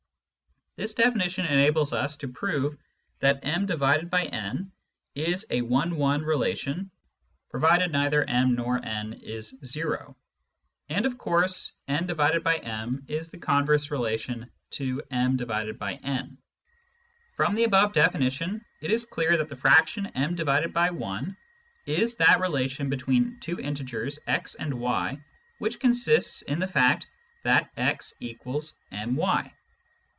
This 0.77 0.93
definition 0.93 1.45
enables 1.45 1.91
us 1.91 2.15
to 2.17 2.29
prove 2.29 2.77
that 3.19 3.43
m/n 3.43 4.71
is 5.15 5.45
a 5.49 5.61
one 5.63 5.97
one 5.97 6.21
relation, 6.23 6.89
provided 7.49 7.91
neither 7.91 8.23
m 8.23 8.57
or 8.57 8.79
n 8.83 9.11
is 9.13 9.49
zero. 9.65 10.15
And 10.87 11.05
of 11.05 11.17
course 11.17 11.73
n/m 11.89 13.05
is 13.09 13.29
the 13.31 13.37
converse 13.37 13.91
relation 13.91 14.49
to 14.71 15.03
m/n. 15.11 16.37
From 17.35 17.55
the 17.55 17.63
above 17.65 17.91
definition 17.91 18.65
it 18.81 18.91
is 18.91 19.03
clear 19.05 19.35
that 19.37 19.49
the 19.49 19.57
fraction 19.57 20.05
m/\ 20.15 21.25
is 21.85 22.15
that 22.15 22.39
relation 22.39 22.89
between 22.89 23.39
two 23.41 23.59
integers 23.59 24.19
x 24.25 24.55
and 24.55 24.73
y 24.75 25.21
which 25.59 25.81
consists 25.81 26.43
in 26.43 26.59
the 26.59 26.67
fact 26.67 27.09
that 27.43 27.69
x=my. 27.75 29.53